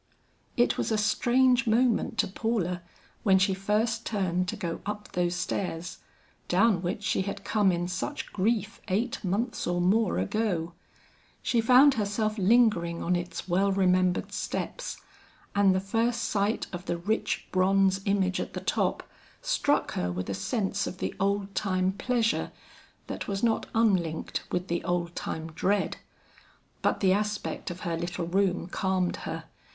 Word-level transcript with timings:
It 0.57 0.79
was 0.79 0.91
a 0.91 0.97
strange 0.97 1.67
moment 1.67 2.17
to 2.17 2.27
Paula 2.27 2.81
when 3.21 3.37
she 3.37 3.53
first 3.53 4.03
turned 4.03 4.47
to 4.47 4.55
go 4.55 4.81
up 4.83 5.11
those 5.11 5.35
stairs, 5.35 5.99
down 6.47 6.81
which 6.81 7.03
she 7.03 7.21
had 7.21 7.43
come 7.43 7.71
in 7.71 7.87
such 7.87 8.33
grief 8.33 8.81
eight 8.87 9.23
months 9.23 9.67
or 9.67 9.79
more 9.79 10.17
ago. 10.17 10.73
She 11.43 11.61
found 11.61 11.93
herself 11.93 12.35
lingering 12.39 13.03
on 13.03 13.15
its 13.15 13.47
well 13.47 13.71
remembered 13.71 14.31
steps, 14.31 14.97
and 15.53 15.75
the 15.75 15.79
first 15.79 16.23
sight 16.23 16.65
of 16.73 16.85
the 16.85 16.97
rich 16.97 17.45
bronze 17.51 18.01
image 18.05 18.39
at 18.39 18.53
the 18.53 18.59
top, 18.59 19.03
struck 19.43 19.91
her 19.91 20.11
with 20.11 20.31
a 20.31 20.33
sense 20.33 20.87
of 20.87 20.97
the 20.97 21.13
old 21.19 21.53
time 21.53 21.91
pleasure, 21.91 22.51
that 23.05 23.27
was 23.27 23.43
not 23.43 23.67
unlinked 23.75 24.45
with 24.51 24.67
the 24.67 24.83
old 24.83 25.15
time 25.15 25.51
dread. 25.51 25.97
But 26.81 27.01
the 27.01 27.13
aspect 27.13 27.69
of 27.69 27.81
her 27.81 27.95
little 27.95 28.25
room 28.25 28.65
calmed 28.65 29.17
her. 29.27 29.43